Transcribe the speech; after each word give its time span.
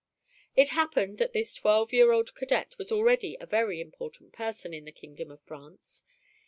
It 0.55 0.69
happened 0.69 1.19
that 1.19 1.31
this 1.31 1.53
twelve 1.53 1.93
year 1.93 2.11
old 2.11 2.33
cadet 2.33 2.75
was 2.79 2.91
already 2.91 3.37
a 3.39 3.45
very 3.45 3.79
important 3.79 4.33
person 4.33 4.73
in 4.73 4.85
the 4.85 4.91
kingdom 4.91 5.29
of 5.29 5.41
France. 5.43 6.03